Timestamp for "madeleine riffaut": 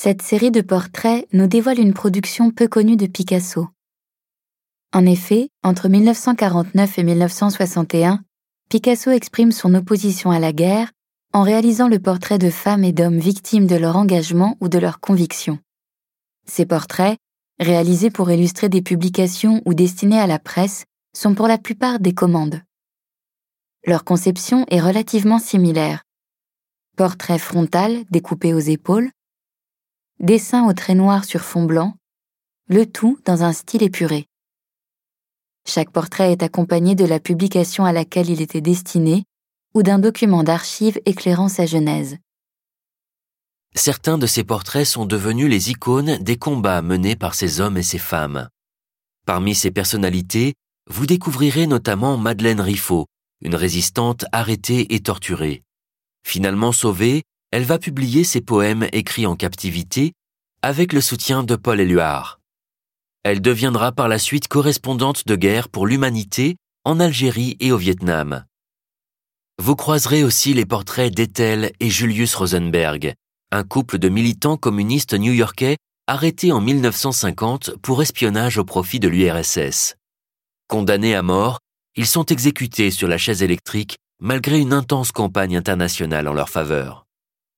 52.16-53.06